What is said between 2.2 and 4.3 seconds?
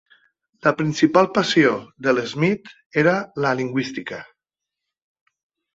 Schmidt era la lingüística.